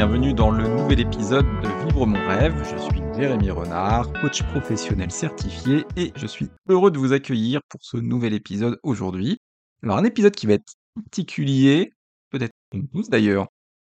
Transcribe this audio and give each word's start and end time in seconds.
bienvenue 0.00 0.32
dans 0.32 0.50
le 0.50 0.66
nouvel 0.66 1.00
épisode 1.00 1.44
de 1.44 1.84
Vivre 1.84 2.06
mon 2.06 2.26
rêve. 2.26 2.56
Je 2.64 2.82
suis 2.84 3.02
Jérémy 3.14 3.50
Renard, 3.50 4.10
coach 4.22 4.42
professionnel 4.44 5.10
certifié 5.10 5.84
et 5.94 6.10
je 6.16 6.26
suis 6.26 6.48
heureux 6.70 6.90
de 6.90 6.96
vous 6.96 7.12
accueillir 7.12 7.60
pour 7.68 7.80
ce 7.82 7.98
nouvel 7.98 8.32
épisode 8.32 8.78
aujourd'hui. 8.82 9.36
Alors 9.82 9.98
un 9.98 10.04
épisode 10.04 10.34
qui 10.34 10.46
va 10.46 10.54
être 10.54 10.72
particulier, 10.94 11.92
peut-être 12.30 12.54
tous 12.94 13.10
d'ailleurs. 13.10 13.48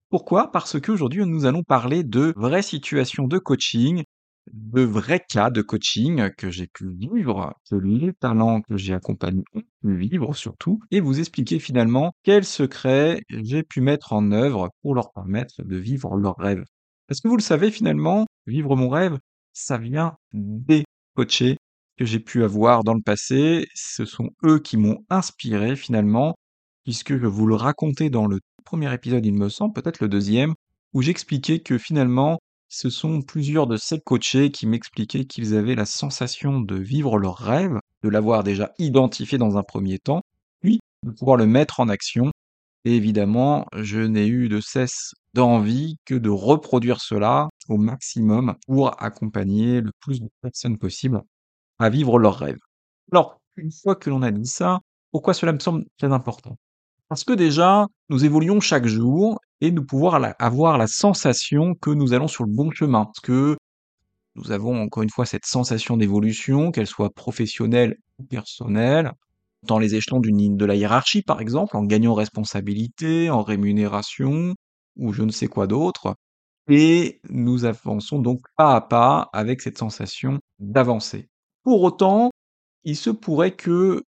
Pourquoi? 0.09 0.51
Parce 0.51 0.81
qu'aujourd'hui 0.81 1.27
nous 1.27 1.45
allons 1.45 1.63
parler 1.63 2.05
de 2.05 2.33
vraies 2.37 2.63
situations 2.63 3.29
de 3.29 3.37
coaching, 3.37 4.03
de 4.53 4.83
vrais 4.83 5.25
cas 5.29 5.51
de 5.51 5.63
coaching 5.63 6.31
que 6.37 6.51
j'ai 6.51 6.67
pu 6.67 6.89
vivre, 6.91 7.55
que 7.71 7.77
les 7.77 8.13
talents 8.13 8.61
que 8.63 8.77
j'ai 8.77 8.95
accompagnés 8.95 9.45
ont 9.55 9.63
pu 9.83 9.97
vivre 9.97 10.35
surtout, 10.35 10.81
et 10.91 11.01
vous 11.01 11.19
expliquer 11.19 11.59
finalement 11.59 12.13
quels 12.23 12.45
secrets 12.45 13.23
j'ai 13.29 13.63
pu 13.63 13.81
mettre 13.81 14.13
en 14.13 14.33
œuvre 14.33 14.71
pour 14.83 14.95
leur 14.95 15.13
permettre 15.13 15.63
de 15.63 15.77
vivre 15.77 16.17
leur 16.17 16.37
rêve. 16.37 16.65
Parce 17.07 17.21
que 17.21 17.29
vous 17.29 17.37
le 17.37 17.43
savez 17.43 17.71
finalement, 17.71 18.27
vivre 18.47 18.77
mon 18.77 18.89
rêve, 18.89 19.19
ça 19.53 19.79
vient 19.79 20.17
des 20.33 20.85
coachés 21.15 21.57
que 21.97 22.05
j'ai 22.05 22.21
pu 22.21 22.45
avoir 22.45 22.85
dans 22.85 22.95
le 22.95 23.03
passé. 23.03 23.67
Ce 23.75 24.05
sont 24.05 24.31
eux 24.45 24.59
qui 24.61 24.77
m'ont 24.77 25.05
inspiré 25.11 25.75
finalement, 25.77 26.35
puisque 26.85 27.19
je 27.19 27.27
vous 27.27 27.47
le 27.47 27.55
racontais 27.55 28.11
dans 28.11 28.27
le 28.27 28.41
premier 28.65 28.93
épisode, 28.93 29.25
il 29.27 29.35
me 29.35 29.49
semble, 29.49 29.73
peut-être 29.73 30.01
le 30.01 30.09
deuxième, 30.09 30.55
où 30.93 31.03
j'expliquais 31.03 31.61
que 31.61 31.79
finalement, 31.79 32.39
ce 32.69 32.91
sont 32.91 33.23
plusieurs 33.23 33.67
de 33.67 33.77
ces 33.77 34.01
coachés 34.01 34.51
qui 34.51 34.67
m'expliquaient 34.67 35.25
qu'ils 35.25 35.55
avaient 35.57 35.75
la 35.75 35.87
sensation 35.87 36.61
de 36.61 36.77
vivre 36.77 37.19
leur 37.19 37.37
rêve, 37.37 37.79
de 38.03 38.09
l'avoir 38.09 38.45
déjà 38.45 38.73
identifié 38.79 39.39
dans 39.39 39.57
un 39.57 39.63
premier 39.63 39.99
temps, 39.99 40.23
puis 40.61 40.81
de 41.05 41.11
pouvoir 41.11 41.37
le 41.37 41.47
mettre 41.47 41.81
en 41.81 41.89
action. 41.89 42.31
Et 42.85 42.95
évidemment, 42.97 43.67
je 43.77 44.01
n'ai 44.01 44.27
eu 44.27 44.49
de 44.49 44.61
cesse 44.61 45.15
d'envie 45.35 45.97
que 46.05 46.15
de 46.15 46.31
reproduire 46.31 47.01
cela 47.01 47.49
au 47.69 47.77
maximum 47.77 48.57
pour 48.67 49.03
accompagner 49.03 49.81
le 49.81 49.91
plus 50.01 50.21
de 50.21 50.29
personnes 50.43 50.79
possible 50.79 51.23
à 51.79 51.91
vivre 51.91 52.19
leur 52.19 52.39
rêve. 52.39 52.59
Alors, 53.13 53.41
une 53.57 53.73
fois 53.73 53.97
que 53.97 54.11
l'on 54.11 54.23
a 54.23 54.31
dit 54.31 54.47
ça, 54.47 54.81
pourquoi 55.11 55.35
cela 55.35 55.53
me 55.53 55.59
semble 55.59 55.85
très 55.99 56.13
important? 56.13 56.57
Parce 57.09 57.25
que 57.25 57.33
déjà, 57.33 57.87
nous 58.11 58.25
évoluons 58.25 58.61
chaque 58.61 58.87
jour 58.87 59.41
et 59.61 59.71
nous 59.71 59.85
pouvoir 59.85 60.21
avoir 60.39 60.79
la 60.79 60.87
sensation 60.87 61.75
que 61.75 61.91
nous 61.91 62.13
allons 62.13 62.29
sur 62.29 62.45
le 62.45 62.53
bon 62.53 62.71
chemin. 62.71 63.07
Parce 63.07 63.21
que 63.21 63.57
nous 64.35 64.53
avons 64.53 64.81
encore 64.83 65.03
une 65.03 65.11
fois 65.11 65.27
cette 65.27 65.47
sensation 65.47 65.97
d'évolution, 65.97 66.71
qu'elle 66.71 66.87
soit 66.87 67.11
professionnelle 67.11 67.97
ou 68.19 68.25
personnelle, 68.25 69.13
dans 69.67 69.79
les 69.79 69.95
échelons 69.95 70.21
d'une, 70.21 70.57
de 70.57 70.65
la 70.65 70.77
hiérarchie 70.77 71.23
par 71.23 71.41
exemple, 71.41 71.77
en 71.77 71.85
gagnant 71.85 72.15
responsabilité, 72.15 73.31
en 73.31 73.43
rémunération, 73.43 74.55
ou 74.97 75.13
je 75.13 75.23
ne 75.23 75.33
sais 75.33 75.49
quoi 75.49 75.67
d'autre. 75.67 76.15
Et 76.69 77.21
nous 77.31 77.65
avançons 77.65 78.19
donc 78.19 78.41
pas 78.57 78.77
à 78.77 78.81
pas 78.83 79.31
avec 79.33 79.63
cette 79.63 79.79
sensation 79.79 80.39
d'avancer. 80.59 81.29
Pour 81.65 81.83
autant, 81.83 82.31
il 82.85 82.97
se 82.97 83.11
pourrait 83.11 83.57
que 83.57 84.05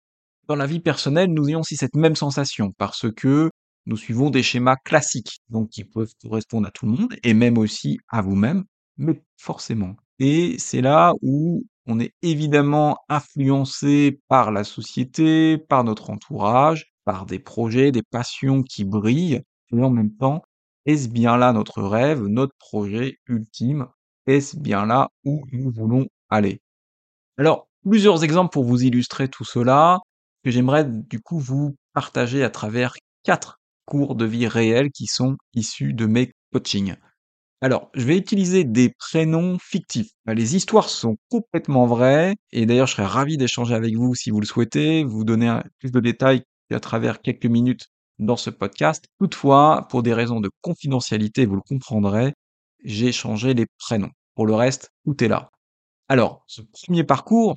dans 0.50 0.56
la 0.56 0.66
vie 0.66 0.80
personnelle, 0.80 1.32
nous 1.32 1.48
ayons 1.48 1.60
aussi 1.60 1.76
cette 1.76 1.94
même 1.94 2.16
sensation, 2.16 2.72
parce 2.76 3.06
que 3.12 3.50
nous 3.86 3.96
suivons 3.96 4.30
des 4.30 4.42
schémas 4.42 4.74
classiques, 4.84 5.38
donc 5.48 5.70
qui 5.70 5.84
peuvent 5.84 6.12
correspondre 6.20 6.66
à 6.66 6.72
tout 6.72 6.86
le 6.86 6.92
monde, 6.92 7.14
et 7.22 7.34
même 7.34 7.56
aussi 7.56 7.98
à 8.08 8.20
vous-même, 8.20 8.64
mais 8.96 9.22
forcément. 9.36 9.94
Et 10.18 10.58
c'est 10.58 10.80
là 10.80 11.12
où 11.22 11.62
on 11.86 12.00
est 12.00 12.12
évidemment 12.22 12.96
influencé 13.08 14.20
par 14.26 14.50
la 14.50 14.64
société, 14.64 15.56
par 15.56 15.84
notre 15.84 16.10
entourage, 16.10 16.86
par 17.04 17.26
des 17.26 17.38
projets, 17.38 17.92
des 17.92 18.02
passions 18.02 18.64
qui 18.64 18.84
brillent, 18.84 19.42
et 19.72 19.80
en 19.80 19.90
même 19.90 20.16
temps, 20.16 20.42
est-ce 20.84 21.08
bien 21.08 21.36
là 21.36 21.52
notre 21.52 21.80
rêve, 21.80 22.24
notre 22.26 22.56
projet 22.58 23.18
ultime? 23.28 23.86
Est-ce 24.26 24.56
bien 24.56 24.84
là 24.84 25.10
où 25.24 25.44
nous 25.52 25.70
voulons 25.70 26.08
aller? 26.28 26.60
Alors, 27.38 27.68
plusieurs 27.88 28.24
exemples 28.24 28.52
pour 28.52 28.64
vous 28.64 28.82
illustrer 28.82 29.28
tout 29.28 29.44
cela, 29.44 30.00
que 30.44 30.50
j'aimerais 30.50 30.84
du 30.84 31.20
coup 31.20 31.38
vous 31.38 31.76
partager 31.92 32.42
à 32.44 32.50
travers 32.50 32.94
quatre 33.22 33.60
cours 33.84 34.14
de 34.14 34.24
vie 34.24 34.46
réels 34.46 34.90
qui 34.90 35.06
sont 35.06 35.36
issus 35.54 35.92
de 35.92 36.06
mes 36.06 36.32
coachings. 36.52 36.94
Alors, 37.62 37.90
je 37.94 38.04
vais 38.04 38.16
utiliser 38.16 38.64
des 38.64 38.90
prénoms 38.98 39.58
fictifs. 39.58 40.12
Les 40.26 40.56
histoires 40.56 40.88
sont 40.88 41.18
complètement 41.28 41.86
vraies, 41.86 42.36
et 42.52 42.64
d'ailleurs, 42.64 42.86
je 42.86 42.92
serais 42.94 43.04
ravi 43.04 43.36
d'échanger 43.36 43.74
avec 43.74 43.94
vous 43.94 44.14
si 44.14 44.30
vous 44.30 44.40
le 44.40 44.46
souhaitez, 44.46 45.04
vous 45.04 45.24
donner 45.24 45.60
plus 45.78 45.90
de 45.90 46.00
détails 46.00 46.42
à 46.70 46.80
travers 46.80 47.20
quelques 47.20 47.46
minutes 47.46 47.88
dans 48.18 48.36
ce 48.36 48.48
podcast. 48.48 49.04
Toutefois, 49.18 49.86
pour 49.90 50.02
des 50.02 50.14
raisons 50.14 50.40
de 50.40 50.50
confidentialité, 50.62 51.44
vous 51.44 51.56
le 51.56 51.62
comprendrez, 51.62 52.32
j'ai 52.84 53.12
changé 53.12 53.52
les 53.52 53.66
prénoms. 53.78 54.10
Pour 54.34 54.46
le 54.46 54.54
reste, 54.54 54.90
tout 55.04 55.22
est 55.22 55.28
là. 55.28 55.50
Alors, 56.08 56.44
ce 56.46 56.62
premier 56.62 57.04
parcours, 57.04 57.54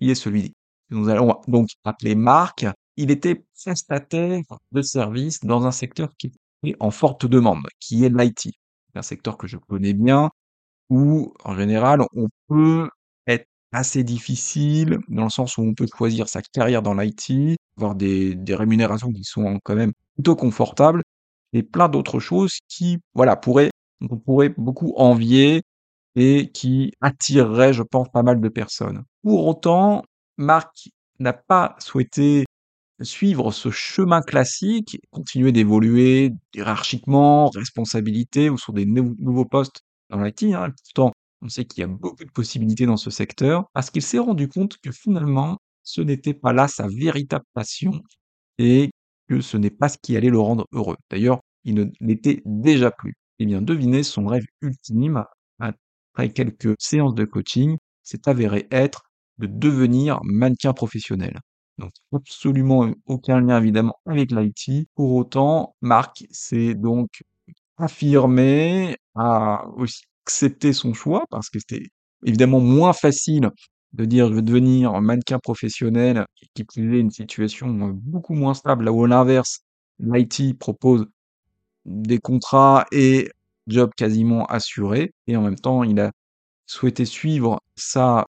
il 0.00 0.10
est 0.10 0.14
celui 0.14 0.50
que 0.50 0.54
nous 0.90 1.08
allons 1.08 1.40
donc 1.48 1.68
appeler 1.84 2.14
Marc 2.14 2.66
il 2.96 3.10
était 3.10 3.44
prestataire 3.62 4.42
de 4.72 4.82
services 4.82 5.44
dans 5.44 5.66
un 5.66 5.70
secteur 5.72 6.10
qui 6.18 6.32
est 6.64 6.76
en 6.80 6.90
forte 6.90 7.26
demande, 7.26 7.66
qui 7.80 8.04
est 8.04 8.08
l'IT. 8.08 8.54
Un 8.94 9.02
secteur 9.02 9.36
que 9.36 9.46
je 9.46 9.58
connais 9.58 9.92
bien, 9.92 10.30
où 10.90 11.34
en 11.44 11.56
général 11.56 12.02
on 12.14 12.28
peut 12.48 12.88
être 13.26 13.46
assez 13.72 14.04
difficile 14.04 14.98
dans 15.08 15.24
le 15.24 15.30
sens 15.30 15.58
où 15.58 15.62
on 15.62 15.74
peut 15.74 15.86
choisir 15.94 16.28
sa 16.28 16.40
carrière 16.42 16.82
dans 16.82 16.94
l'IT, 16.94 17.58
avoir 17.76 17.94
des, 17.94 18.34
des 18.34 18.54
rémunérations 18.54 19.12
qui 19.12 19.24
sont 19.24 19.58
quand 19.64 19.74
même 19.74 19.92
plutôt 20.14 20.36
confortables, 20.36 21.02
et 21.52 21.62
plein 21.62 21.88
d'autres 21.88 22.20
choses 22.20 22.58
qui, 22.68 22.98
voilà, 23.14 23.36
pourraient, 23.36 23.70
on 24.00 24.16
pourrait 24.16 24.54
beaucoup 24.56 24.94
envier 24.96 25.62
et 26.16 26.50
qui 26.52 26.92
attireraient, 27.02 27.74
je 27.74 27.82
pense, 27.82 28.08
pas 28.10 28.22
mal 28.22 28.40
de 28.40 28.48
personnes. 28.48 29.04
Pour 29.22 29.46
autant, 29.46 30.02
Marc 30.36 30.90
n'a 31.18 31.32
pas 31.32 31.76
souhaité 31.78 32.44
suivre 33.02 33.52
ce 33.52 33.70
chemin 33.70 34.22
classique, 34.22 34.98
continuer 35.10 35.52
d'évoluer 35.52 36.32
hiérarchiquement, 36.54 37.50
responsabilité 37.50 38.48
ou 38.50 38.58
sur 38.58 38.72
des 38.72 38.86
nouveaux 38.86 39.44
postes 39.44 39.82
dans 40.10 40.22
l'IT. 40.22 40.44
Hein. 40.54 40.72
Pourtant, 40.84 41.12
on 41.42 41.48
sait 41.48 41.64
qu'il 41.64 41.80
y 41.82 41.84
a 41.84 41.88
beaucoup 41.88 42.24
de 42.24 42.30
possibilités 42.30 42.86
dans 42.86 42.96
ce 42.96 43.10
secteur, 43.10 43.66
parce 43.74 43.90
qu'il 43.90 44.02
s'est 44.02 44.18
rendu 44.18 44.48
compte 44.48 44.78
que 44.78 44.90
finalement, 44.90 45.58
ce 45.82 46.00
n'était 46.00 46.34
pas 46.34 46.52
là 46.52 46.68
sa 46.68 46.88
véritable 46.88 47.44
passion 47.54 48.02
et 48.58 48.90
que 49.28 49.40
ce 49.40 49.56
n'est 49.56 49.70
pas 49.70 49.88
ce 49.88 49.98
qui 49.98 50.16
allait 50.16 50.30
le 50.30 50.40
rendre 50.40 50.66
heureux. 50.72 50.96
D'ailleurs, 51.10 51.40
il 51.64 51.74
ne 51.74 51.84
l'était 52.00 52.42
déjà 52.46 52.90
plus. 52.90 53.14
Eh 53.38 53.46
bien, 53.46 53.60
devinez, 53.60 54.02
son 54.02 54.26
rêve 54.26 54.44
ultime, 54.62 55.24
après 55.58 56.32
quelques 56.32 56.74
séances 56.78 57.14
de 57.14 57.24
coaching, 57.24 57.76
s'est 58.02 58.28
avéré 58.28 58.66
être 58.70 59.02
de 59.38 59.46
devenir 59.46 60.20
mannequin 60.24 60.72
professionnel. 60.72 61.38
Donc 61.78 61.92
absolument 62.12 62.90
aucun 63.06 63.40
lien 63.40 63.58
évidemment 63.58 63.96
avec 64.06 64.32
l'IT. 64.32 64.88
Pour 64.94 65.14
autant, 65.14 65.74
Marc 65.82 66.24
s'est 66.30 66.74
donc 66.74 67.22
affirmé, 67.76 68.96
a 69.14 69.66
aussi 69.76 70.02
accepté 70.24 70.72
son 70.72 70.94
choix 70.94 71.24
parce 71.30 71.50
que 71.50 71.58
c'était 71.58 71.88
évidemment 72.24 72.60
moins 72.60 72.92
facile 72.92 73.50
de 73.92 74.04
dire 74.04 74.28
je 74.28 74.34
veux 74.34 74.42
devenir 74.42 75.00
mannequin 75.00 75.38
professionnel 75.38 76.26
qui 76.54 76.64
plus 76.64 76.98
une 76.98 77.10
situation 77.10 77.68
beaucoup 77.94 78.34
moins 78.34 78.54
stable 78.54 78.84
là 78.84 78.92
où 78.92 79.04
à 79.04 79.08
l'inverse 79.08 79.60
l'IT 80.00 80.58
propose 80.58 81.06
des 81.84 82.18
contrats 82.18 82.86
et 82.92 83.30
job 83.68 83.90
quasiment 83.96 84.46
assuré 84.46 85.12
et 85.26 85.36
en 85.36 85.42
même 85.42 85.56
temps 85.56 85.84
il 85.84 86.00
a 86.00 86.10
souhaité 86.66 87.04
suivre 87.04 87.60
sa 87.76 88.26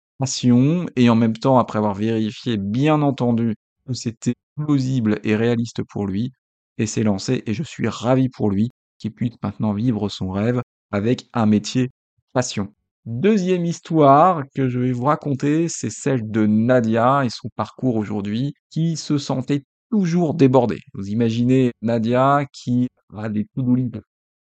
et 0.96 1.10
en 1.10 1.14
même 1.14 1.36
temps, 1.36 1.58
après 1.58 1.78
avoir 1.78 1.94
vérifié, 1.94 2.56
bien 2.56 3.02
entendu, 3.02 3.54
que 3.86 3.94
c'était 3.94 4.34
plausible 4.56 5.20
et 5.22 5.36
réaliste 5.36 5.82
pour 5.84 6.06
lui, 6.06 6.32
et 6.78 6.86
s'est 6.86 7.02
lancé 7.02 7.42
et 7.46 7.54
je 7.54 7.62
suis 7.62 7.88
ravi 7.88 8.28
pour 8.28 8.50
lui 8.50 8.70
qu'il 8.98 9.12
puisse 9.12 9.36
maintenant 9.42 9.72
vivre 9.72 10.08
son 10.08 10.30
rêve 10.30 10.60
avec 10.90 11.28
un 11.34 11.46
métier 11.46 11.90
passion. 12.32 12.72
Deuxième 13.04 13.64
histoire 13.64 14.42
que 14.54 14.68
je 14.68 14.80
vais 14.80 14.92
vous 14.92 15.04
raconter, 15.04 15.68
c'est 15.68 15.90
celle 15.90 16.30
de 16.30 16.46
Nadia 16.46 17.24
et 17.24 17.30
son 17.30 17.48
parcours 17.56 17.96
aujourd'hui 17.96 18.54
qui 18.70 18.96
se 18.96 19.18
sentait 19.18 19.64
toujours 19.90 20.34
débordée. 20.34 20.80
Vous 20.94 21.08
imaginez 21.08 21.72
Nadia 21.80 22.44
qui 22.52 22.88
a 23.16 23.28
des 23.28 23.46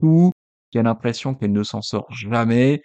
tout, 0.01 0.33
qui 0.71 0.79
a 0.79 0.83
l'impression 0.83 1.35
qu'elle 1.35 1.53
ne 1.53 1.63
s'en 1.63 1.81
sort 1.81 2.07
jamais, 2.13 2.83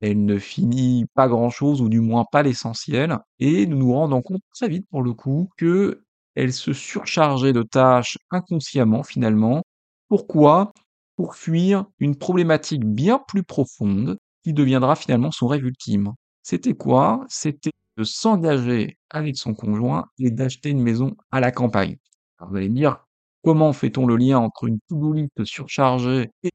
elle 0.00 0.24
ne 0.24 0.38
finit 0.38 1.06
pas 1.14 1.28
grand-chose, 1.28 1.80
ou 1.82 1.88
du 1.88 2.00
moins 2.00 2.24
pas 2.30 2.42
l'essentiel, 2.42 3.18
et 3.38 3.66
nous 3.66 3.78
nous 3.78 3.92
rendons 3.92 4.22
compte 4.22 4.42
très 4.54 4.68
vite 4.68 4.86
pour 4.90 5.02
le 5.02 5.12
coup 5.14 5.48
que 5.56 6.02
elle 6.34 6.52
se 6.52 6.72
surchargeait 6.72 7.52
de 7.52 7.62
tâches 7.62 8.18
inconsciemment 8.30 9.02
finalement. 9.04 9.62
Pourquoi? 10.08 10.72
Pour 11.16 11.36
fuir 11.36 11.86
une 12.00 12.16
problématique 12.16 12.84
bien 12.84 13.20
plus 13.28 13.44
profonde 13.44 14.18
qui 14.42 14.52
deviendra 14.52 14.96
finalement 14.96 15.30
son 15.30 15.46
rêve 15.46 15.64
ultime. 15.64 16.12
C'était 16.42 16.74
quoi? 16.74 17.24
C'était 17.28 17.70
de 17.96 18.04
s'engager 18.04 18.98
avec 19.10 19.36
son 19.36 19.54
conjoint 19.54 20.06
et 20.18 20.30
d'acheter 20.30 20.70
une 20.70 20.82
maison 20.82 21.14
à 21.30 21.40
la 21.40 21.52
campagne. 21.52 21.96
Alors 22.38 22.50
vous 22.50 22.56
allez 22.56 22.68
me 22.68 22.74
dire, 22.74 23.06
comment 23.44 23.72
fait-on 23.72 24.06
le 24.06 24.16
lien 24.16 24.38
entre 24.38 24.64
une 24.64 24.80
to-do 24.88 25.14
surchargée 25.44 26.30
et 26.42 26.50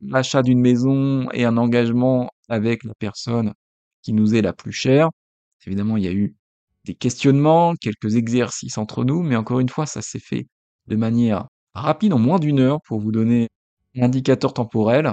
l'achat 0.00 0.42
d'une 0.42 0.60
maison 0.60 1.28
et 1.32 1.44
un 1.44 1.56
engagement 1.56 2.30
avec 2.50 2.84
la 2.84 2.94
personne 2.94 3.54
qui 4.02 4.12
nous 4.12 4.34
est 4.34 4.42
la 4.42 4.52
plus 4.52 4.72
chère. 4.72 5.10
Évidemment, 5.66 5.96
il 5.96 6.04
y 6.04 6.08
a 6.08 6.12
eu 6.12 6.34
des 6.84 6.94
questionnements, 6.94 7.74
quelques 7.76 8.16
exercices 8.16 8.78
entre 8.78 9.04
nous, 9.04 9.22
mais 9.22 9.36
encore 9.36 9.60
une 9.60 9.68
fois, 9.68 9.86
ça 9.86 10.02
s'est 10.02 10.20
fait 10.20 10.46
de 10.86 10.96
manière 10.96 11.46
rapide, 11.74 12.12
en 12.12 12.18
moins 12.18 12.38
d'une 12.38 12.60
heure, 12.60 12.80
pour 12.82 13.00
vous 13.00 13.12
donner 13.12 13.48
un 13.96 14.04
indicateur 14.04 14.54
temporel. 14.54 15.12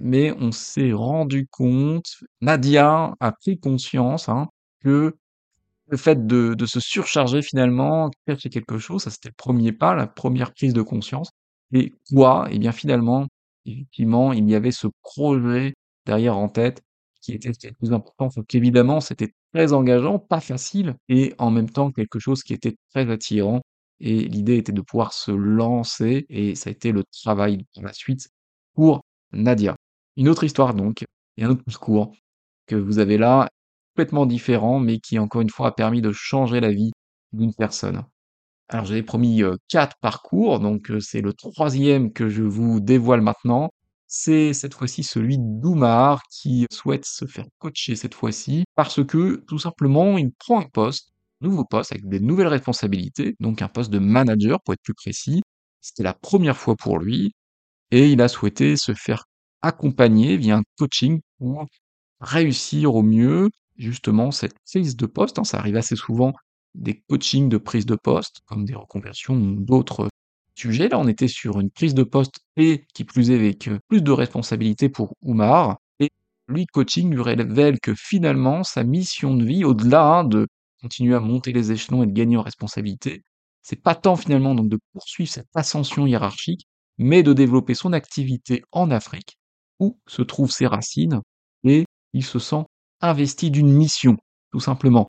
Mais 0.00 0.32
on 0.32 0.50
s'est 0.52 0.92
rendu 0.92 1.46
compte, 1.50 2.06
Nadia 2.40 3.14
a 3.20 3.32
pris 3.32 3.58
conscience 3.58 4.28
hein, 4.28 4.48
que 4.80 5.14
le 5.88 5.96
fait 5.96 6.26
de, 6.26 6.56
se 6.66 6.80
surcharger 6.80 7.42
finalement, 7.42 8.10
c'est 8.26 8.48
quelque 8.50 8.78
chose, 8.78 9.02
ça 9.02 9.10
c'était 9.10 9.28
le 9.28 9.34
premier 9.36 9.72
pas, 9.72 9.94
la 9.94 10.06
première 10.06 10.52
prise 10.54 10.72
de 10.72 10.82
conscience. 10.82 11.30
Et 11.72 11.92
quoi? 12.10 12.48
Eh 12.50 12.58
bien 12.58 12.72
finalement, 12.72 13.26
effectivement, 13.66 14.32
il 14.32 14.48
y 14.48 14.54
avait 14.54 14.72
ce 14.72 14.86
projet 15.02 15.74
derrière 16.06 16.36
en 16.38 16.48
tête 16.48 16.82
qui 17.20 17.32
était 17.32 17.52
le 17.62 17.72
plus 17.72 17.92
important. 17.92 18.28
Donc 18.36 18.54
évidemment, 18.54 19.00
c'était 19.00 19.32
très 19.52 19.72
engageant, 19.72 20.18
pas 20.18 20.40
facile, 20.40 20.94
et 21.08 21.34
en 21.38 21.50
même 21.50 21.70
temps 21.70 21.90
quelque 21.90 22.18
chose 22.18 22.42
qui 22.42 22.52
était 22.52 22.76
très 22.90 23.10
attirant. 23.10 23.62
Et 24.00 24.28
l'idée 24.28 24.56
était 24.58 24.72
de 24.72 24.82
pouvoir 24.82 25.12
se 25.14 25.30
lancer, 25.30 26.26
et 26.28 26.54
ça 26.54 26.68
a 26.68 26.72
été 26.72 26.92
le 26.92 27.04
travail 27.22 27.64
pour 27.74 27.82
la 27.84 27.92
suite 27.92 28.28
pour 28.74 29.02
Nadia. 29.32 29.76
Une 30.16 30.28
autre 30.28 30.44
histoire 30.44 30.74
donc, 30.74 31.04
et 31.36 31.44
un 31.44 31.50
autre 31.50 31.64
parcours 31.64 32.12
que 32.66 32.76
vous 32.76 32.98
avez 32.98 33.16
là, 33.18 33.48
complètement 33.94 34.26
différent, 34.26 34.78
mais 34.80 34.98
qui 34.98 35.18
encore 35.18 35.40
une 35.42 35.50
fois 35.50 35.68
a 35.68 35.72
permis 35.72 36.02
de 36.02 36.12
changer 36.12 36.60
la 36.60 36.72
vie 36.72 36.92
d'une 37.32 37.54
personne. 37.54 38.04
Alors 38.68 38.84
j'avais 38.86 39.02
promis 39.02 39.42
quatre 39.68 39.96
parcours, 40.00 40.60
donc 40.60 40.90
c'est 41.00 41.20
le 41.20 41.32
troisième 41.32 42.12
que 42.12 42.28
je 42.28 42.42
vous 42.42 42.80
dévoile 42.80 43.20
maintenant. 43.20 43.70
C'est 44.16 44.52
cette 44.52 44.74
fois-ci 44.74 45.02
celui 45.02 45.38
d'Oumar 45.40 46.22
qui 46.30 46.66
souhaite 46.70 47.04
se 47.04 47.26
faire 47.26 47.46
coacher 47.58 47.96
cette 47.96 48.14
fois-ci 48.14 48.62
parce 48.76 49.04
que 49.04 49.42
tout 49.48 49.58
simplement 49.58 50.16
il 50.18 50.30
prend 50.32 50.60
un 50.60 50.68
poste, 50.68 51.12
nouveau 51.40 51.64
poste 51.64 51.90
avec 51.90 52.08
des 52.08 52.20
nouvelles 52.20 52.46
responsabilités, 52.46 53.34
donc 53.40 53.60
un 53.60 53.66
poste 53.68 53.90
de 53.90 53.98
manager 53.98 54.60
pour 54.62 54.74
être 54.74 54.82
plus 54.84 54.94
précis. 54.94 55.42
C'était 55.80 56.04
la 56.04 56.14
première 56.14 56.56
fois 56.56 56.76
pour 56.76 57.00
lui 57.00 57.32
et 57.90 58.08
il 58.08 58.22
a 58.22 58.28
souhaité 58.28 58.76
se 58.76 58.94
faire 58.94 59.24
accompagner 59.62 60.36
via 60.36 60.58
un 60.58 60.62
coaching 60.78 61.20
pour 61.38 61.66
réussir 62.20 62.94
au 62.94 63.02
mieux 63.02 63.50
justement 63.78 64.30
cette 64.30 64.54
prise 64.70 64.94
de 64.94 65.06
poste. 65.06 65.40
Hein. 65.40 65.44
ça 65.44 65.58
arrive 65.58 65.76
assez 65.76 65.96
souvent 65.96 66.32
des 66.76 67.02
coachings 67.08 67.48
de 67.48 67.58
prise 67.58 67.84
de 67.84 67.96
poste, 67.96 68.42
comme 68.46 68.64
des 68.64 68.76
reconversions 68.76 69.34
ou 69.34 69.56
d'autres 69.58 70.08
sujets. 70.54 70.88
Là, 70.88 70.98
on 70.98 71.08
était 71.08 71.28
sur 71.28 71.60
une 71.60 71.70
prise 71.70 71.94
de 71.94 72.02
poste 72.02 72.40
et 72.56 72.86
qui 72.94 73.04
plus 73.04 73.30
est 73.30 73.34
avec 73.34 73.70
plus 73.88 74.02
de 74.02 74.12
responsabilités 74.12 74.88
pour 74.88 75.16
Oumar. 75.22 75.78
Et 76.00 76.10
lui, 76.48 76.66
coaching 76.66 77.10
lui 77.10 77.22
révèle 77.22 77.80
que 77.80 77.94
finalement, 77.94 78.64
sa 78.64 78.84
mission 78.84 79.34
de 79.36 79.44
vie, 79.44 79.64
au-delà 79.64 80.04
hein, 80.04 80.24
de 80.24 80.46
continuer 80.80 81.14
à 81.14 81.20
monter 81.20 81.52
les 81.52 81.72
échelons 81.72 82.02
et 82.02 82.06
de 82.06 82.12
gagner 82.12 82.36
en 82.36 82.42
responsabilité, 82.42 83.22
c'est 83.62 83.82
pas 83.82 83.94
tant 83.94 84.16
finalement 84.16 84.54
donc 84.54 84.68
de 84.68 84.78
poursuivre 84.92 85.30
cette 85.30 85.48
ascension 85.54 86.06
hiérarchique, 86.06 86.66
mais 86.98 87.22
de 87.22 87.32
développer 87.32 87.74
son 87.74 87.92
activité 87.92 88.62
en 88.72 88.90
Afrique, 88.90 89.38
où 89.80 89.98
se 90.06 90.22
trouvent 90.22 90.50
ses 90.50 90.66
racines, 90.66 91.22
et 91.64 91.84
il 92.12 92.24
se 92.24 92.38
sent 92.38 92.64
investi 93.00 93.50
d'une 93.50 93.72
mission, 93.72 94.16
tout 94.52 94.60
simplement. 94.60 95.08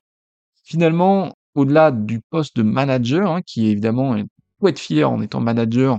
Finalement, 0.64 1.32
au-delà 1.54 1.90
du 1.90 2.20
poste 2.30 2.56
de 2.56 2.62
manager, 2.62 3.30
hein, 3.30 3.42
qui 3.42 3.66
évidemment 3.68 4.16
peut 4.60 4.68
être 4.68 4.78
fier 4.78 5.10
en 5.10 5.20
étant 5.22 5.40
manager 5.40 5.98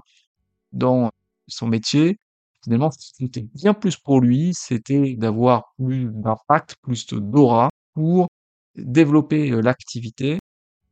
dans 0.74 1.12
son 1.48 1.68
métier, 1.68 2.18
finalement, 2.63 2.92
ce 2.92 3.13
qui 3.15 3.25
était 3.25 3.42
bien 3.56 3.74
plus 3.74 3.98
pour 3.98 4.21
lui, 4.21 4.54
c'était 4.54 5.15
d'avoir 5.15 5.74
plus 5.77 6.09
d'impact, 6.13 6.75
plus 6.81 7.07
d'aura 7.13 7.69
pour 7.94 8.27
développer 8.75 9.50
l'activité, 9.62 10.39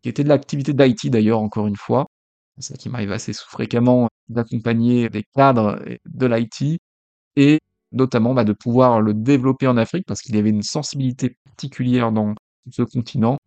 qui 0.02 0.10
était 0.10 0.24
de 0.24 0.30
l'activité 0.30 0.74
d'IT 0.74 1.10
d'ailleurs, 1.12 1.40
encore 1.42 1.68
une 1.68 1.76
fois. 1.78 2.08
C'est 2.58 2.74
ça 2.74 2.78
qui 2.78 2.90
m'arrive 2.90 3.12
assez 3.12 3.34
fréquemment 3.34 4.10
d'accompagner 4.30 5.10
des 5.10 5.24
cadres 5.36 5.80
de 6.06 6.26
l'IT 6.28 6.80
et 7.38 7.60
notamment 7.92 8.34
bah, 8.34 8.44
de 8.46 8.54
pouvoir 8.54 9.02
le 9.02 9.14
développer 9.14 9.68
en 9.68 9.78
Afrique 9.78 10.06
parce 10.08 10.22
qu'il 10.22 10.36
y 10.36 10.40
avait 10.40 10.50
une 10.50 10.64
sensibilité 10.64 11.38
particulière 11.46 12.12
dans 12.12 12.36
ce 12.72 12.84
continent. 12.84 13.38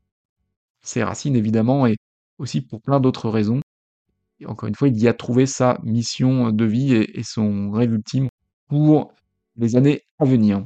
Ses 0.83 1.05
racines 1.05 1.37
évidemment 1.37 1.87
et 1.87 1.97
aussi 2.39 2.61
pour 2.63 2.83
plein 2.83 3.01
d'autres 3.01 3.31
raisons. 3.31 3.61
Encore 4.47 4.69
une 4.69 4.75
fois, 4.75 4.89
il 4.89 4.99
y 4.99 5.09
a 5.09 5.15
trouvé 5.15 5.47
sa 5.47 5.79
mission 5.83 6.51
de 6.51 6.65
vie 6.65 6.95
et, 6.95 7.23
son 7.23 7.71
rêve 7.71 7.93
ultime 7.93 8.29
pour 8.69 9.13
les 9.57 9.77
années 9.77 10.03
à 10.19 10.25
venir. 10.25 10.65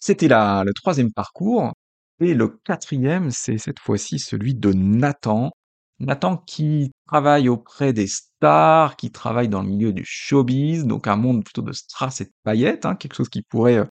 C'était 0.00 0.28
le 0.28 0.72
troisième 0.72 1.12
parcours. 1.12 1.72
Et 2.20 2.34
le 2.34 2.48
quatrième, 2.48 3.30
c'est 3.30 3.58
cette 3.58 3.78
fois-ci 3.78 4.18
celui 4.18 4.54
de 4.54 4.72
Nathan. 4.72 5.52
Nathan 6.00 6.36
qui 6.36 6.92
travaille 7.06 7.48
auprès 7.48 7.92
des 7.92 8.06
stars, 8.06 8.96
qui 8.96 9.10
travaille 9.10 9.48
dans 9.48 9.62
le 9.62 9.68
milieu 9.68 9.92
du 9.92 10.04
showbiz, 10.04 10.84
donc 10.84 11.06
un 11.06 11.16
monde 11.16 11.44
plutôt 11.44 11.62
de 11.62 11.72
strass 11.72 12.20
et 12.20 12.24
de 12.24 12.32
paillettes, 12.44 12.86
hein, 12.86 12.94
quelque 12.96 13.14
chose 13.14 13.28
qui 13.28 13.42
pourrait 13.42 13.78
euh, 13.78 13.84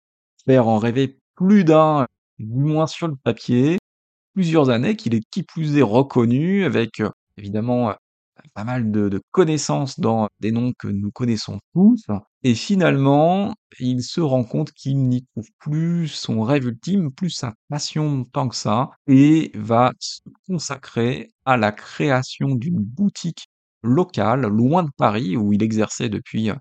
faire 0.45 0.67
en 0.67 0.77
rêver 0.77 1.17
plus 1.35 1.63
d'un, 1.63 2.05
du 2.39 2.63
moins 2.63 2.87
sur 2.87 3.07
le 3.07 3.15
papier. 3.15 3.77
Plusieurs 4.33 4.69
années 4.69 4.95
qu'il 4.95 5.15
est 5.15 5.23
qui 5.31 5.43
plus 5.43 5.77
est 5.77 5.81
reconnu 5.81 6.65
avec 6.65 6.99
euh, 6.99 7.09
évidemment 7.37 7.89
euh, 7.89 7.93
pas 8.53 8.63
mal 8.63 8.91
de, 8.91 9.21
connaissances 9.31 9.99
dans 9.99 10.27
des 10.39 10.51
noms 10.51 10.73
que 10.77 10.87
nous 10.87 11.11
connaissons 11.11 11.59
tous. 11.73 12.05
Et 12.43 12.55
finalement, 12.55 13.53
il 13.79 14.03
se 14.03 14.21
rend 14.21 14.43
compte 14.43 14.71
qu'il 14.71 15.07
n'y 15.07 15.25
trouve 15.25 15.49
plus 15.59 16.07
son 16.07 16.43
rêve 16.43 16.65
ultime, 16.65 17.11
plus 17.11 17.31
sa 17.31 17.53
passion 17.69 18.23
tant 18.25 18.47
que 18.47 18.55
ça, 18.55 18.91
et 19.07 19.51
va 19.55 19.91
se 19.99 20.21
consacrer 20.47 21.31
à 21.45 21.57
la 21.57 21.71
création 21.71 22.55
d'une 22.55 22.79
boutique 22.79 23.47
locale, 23.83 24.41
loin 24.41 24.83
de 24.83 24.91
Paris, 24.97 25.37
où 25.37 25.53
il 25.53 25.63
exerçait 25.63 26.09
depuis 26.09 26.51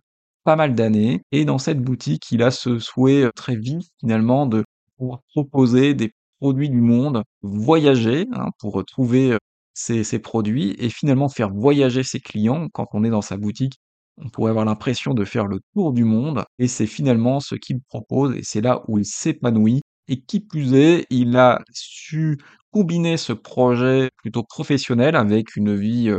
pas 0.44 0.56
mal 0.56 0.75
d'années. 0.75 1.22
Et 1.32 1.44
dans 1.44 1.58
cette 1.58 1.81
boutique, 1.82 2.31
il 2.31 2.42
a 2.42 2.50
ce 2.50 2.78
souhait 2.78 3.31
très 3.34 3.56
vif 3.56 3.84
finalement 4.00 4.46
de 4.46 4.64
pouvoir 4.96 5.20
proposer 5.34 5.94
des 5.94 6.12
produits 6.40 6.70
du 6.70 6.81
monde, 6.81 7.22
voyager 7.42 8.26
hein, 8.32 8.50
pour 8.58 8.84
trouver 8.84 9.36
ses, 9.74 10.18
produits 10.18 10.74
et 10.78 10.88
finalement 10.88 11.28
faire 11.28 11.50
voyager 11.50 12.02
ses 12.02 12.20
clients. 12.20 12.69
Quand 12.72 12.86
on 12.93 13.04
est 13.04 13.10
dans 13.10 13.22
sa 13.22 13.36
boutique, 13.36 13.78
on 14.19 14.28
pourrait 14.31 14.50
avoir 14.50 14.64
l'impression 14.64 15.12
de 15.14 15.24
faire 15.24 15.46
le 15.46 15.60
tour 15.74 15.93
du 15.93 16.04
monde 16.04 16.44
et 16.58 16.69
c'est 16.69 16.86
finalement 16.86 17.40
ce 17.40 17.56
qu'il 17.56 17.81
propose 17.81 18.36
et 18.36 18.43
c'est 18.44 18.60
là 18.60 18.82
où 18.88 18.98
il 18.98 19.04
s'épanouit. 19.04 19.82
Et 20.06 20.20
qui 20.20 20.40
plus 20.40 20.74
est, 20.74 21.06
il 21.08 21.36
a 21.36 21.60
su 21.72 22.38
combiner 22.70 23.16
ce 23.16 23.32
projet 23.32 24.10
plutôt 24.19 24.43
professionnel 24.43 25.16
avec 25.16 25.56
une 25.56 25.74
vie 25.74 26.12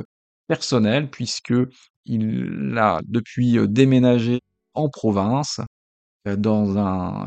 personnelle 0.48 1.10
puisque 1.10 1.54
il 2.06 2.76
a 2.78 3.00
depuis 3.06 3.58
déménagé 3.68 4.40
en 4.74 4.90
province 4.90 5.62
dans 6.26 6.78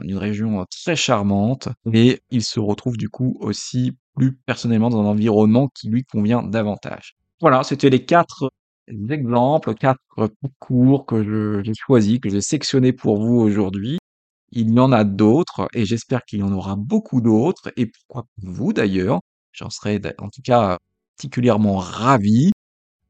une 0.03 0.17
région 0.17 0.65
très 0.71 0.97
charmante 0.97 1.69
et 1.93 2.21
il 2.31 2.43
se 2.43 2.61
retrouve 2.61 2.97
du 2.97 3.09
coup 3.09 3.37
aussi 3.41 3.97
plus 4.17 4.35
personnellement 4.47 4.91
dans 4.91 5.01
un 5.01 5.07
environnement 5.07 5.69
qui 5.69 5.89
lui 5.89 6.05
convient 6.05 6.43
davantage. 6.43 7.17
Voilà, 7.41 7.63
c'était 7.63 7.91
les 7.91 8.05
quatre 8.05 8.51
exemples, 8.89 9.75
quatre 9.75 10.01
parcours 10.17 11.07
que 11.07 11.63
j'ai 11.65 11.73
choisis, 11.75 12.19
que 12.19 12.29
j'ai 12.29 12.41
sectionnés 12.41 12.93
pour 12.93 13.19
vous 13.19 13.37
aujourd'hui. 13.37 13.99
Il 14.51 14.73
y 14.73 14.81
en 14.81 14.93
a 14.93 15.05
d'autres 15.05 15.69
et 15.75 15.85
j'espère 15.85 16.25
qu'il 16.25 16.41
y 16.41 16.43
en 16.43 16.53
aura 16.53 16.75
beaucoup 16.77 17.21
d'autres 17.21 17.71
et 17.77 17.87
pourquoi 17.87 18.27
vous 18.43 18.73
d'ailleurs. 18.73 19.21
J'en 19.53 19.71
serais 19.71 20.01
en 20.19 20.31
tout 20.31 20.43
cas 20.43 20.79
particulièrement 21.17 21.77
ravi. 21.77 22.51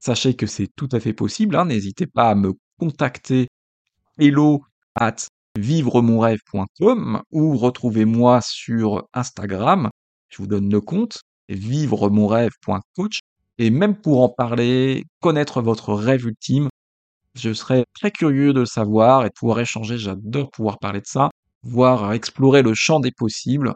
Sachez 0.00 0.35
que 0.37 0.47
c'est 0.47 0.68
tout 0.76 0.88
à 0.92 1.00
fait 1.00 1.12
possible, 1.12 1.57
hein. 1.57 1.66
n'hésitez 1.66 2.07
pas 2.07 2.30
à 2.30 2.35
me 2.35 2.52
contacter 2.78 3.49
hello 4.18 4.62
at 4.95 5.16
vivremonrêve.com 5.58 7.22
ou 7.30 7.56
retrouvez-moi 7.56 8.40
sur 8.42 9.06
Instagram. 9.12 9.90
Je 10.28 10.38
vous 10.38 10.46
donne 10.46 10.70
le 10.70 10.80
compte, 10.80 11.22
vivremonrêve.coach. 11.48 13.20
Et 13.58 13.70
même 13.70 13.96
pour 13.96 14.22
en 14.22 14.28
parler, 14.28 15.04
connaître 15.20 15.60
votre 15.62 15.92
rêve 15.94 16.26
ultime, 16.26 16.68
je 17.34 17.52
serais 17.52 17.84
très 17.94 18.10
curieux 18.10 18.52
de 18.52 18.60
le 18.60 18.66
savoir 18.66 19.24
et 19.24 19.28
de 19.28 19.34
pouvoir 19.34 19.60
échanger. 19.60 19.98
J'adore 19.98 20.50
pouvoir 20.50 20.78
parler 20.78 21.00
de 21.00 21.06
ça, 21.06 21.30
voir 21.62 22.12
explorer 22.12 22.62
le 22.62 22.74
champ 22.74 23.00
des 23.00 23.12
possibles, 23.12 23.74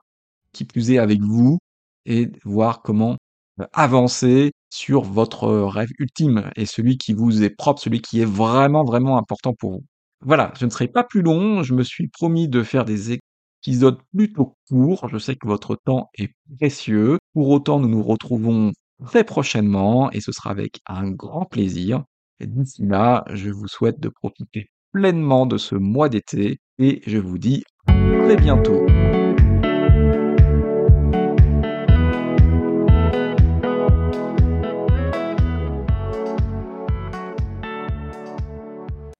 qui 0.52 0.64
plus 0.64 0.92
est 0.92 0.98
avec 0.98 1.20
vous, 1.20 1.58
et 2.06 2.30
voir 2.44 2.82
comment 2.82 3.16
euh, 3.60 3.66
avancer 3.72 4.52
sur 4.70 5.02
votre 5.02 5.48
rêve 5.48 5.90
ultime 5.98 6.50
et 6.56 6.66
celui 6.66 6.96
qui 6.98 7.12
vous 7.14 7.42
est 7.42 7.50
propre, 7.50 7.80
celui 7.80 8.00
qui 8.00 8.20
est 8.20 8.24
vraiment, 8.24 8.84
vraiment 8.84 9.18
important 9.18 9.54
pour 9.54 9.72
vous. 9.72 9.84
Voilà, 10.24 10.52
je 10.58 10.64
ne 10.64 10.70
serai 10.70 10.88
pas 10.88 11.04
plus 11.04 11.22
long. 11.22 11.62
Je 11.62 11.74
me 11.74 11.82
suis 11.82 12.08
promis 12.08 12.48
de 12.48 12.62
faire 12.62 12.84
des 12.84 13.18
épisodes 13.64 13.98
plutôt 14.14 14.56
courts. 14.68 15.08
Je 15.08 15.18
sais 15.18 15.34
que 15.34 15.46
votre 15.46 15.76
temps 15.76 16.10
est 16.16 16.32
précieux. 16.58 17.18
Pour 17.34 17.48
autant, 17.50 17.80
nous 17.80 17.88
nous 17.88 18.02
retrouvons 18.02 18.72
très 19.04 19.24
prochainement 19.24 20.10
et 20.12 20.20
ce 20.20 20.32
sera 20.32 20.50
avec 20.50 20.80
un 20.86 21.10
grand 21.10 21.44
plaisir. 21.44 22.04
D'ici 22.40 22.84
là, 22.86 23.24
je 23.30 23.50
vous 23.50 23.68
souhaite 23.68 24.00
de 24.00 24.08
profiter 24.08 24.68
pleinement 24.92 25.46
de 25.46 25.58
ce 25.58 25.74
mois 25.74 26.08
d'été 26.08 26.58
et 26.78 27.02
je 27.06 27.18
vous 27.18 27.38
dis 27.38 27.64
à 27.86 27.92
très 27.92 28.36
bientôt. 28.36 28.86